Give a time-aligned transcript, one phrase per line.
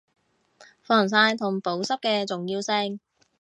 [0.81, 2.99] 防曬同保濕嘅重要性